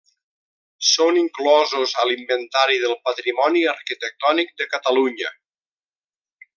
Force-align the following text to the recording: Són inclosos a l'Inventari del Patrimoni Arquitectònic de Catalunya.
Són 0.91 1.19
inclosos 1.23 1.93
a 2.03 2.07
l'Inventari 2.11 2.79
del 2.87 2.97
Patrimoni 3.09 3.63
Arquitectònic 3.77 4.57
de 4.63 4.71
Catalunya. 4.75 5.33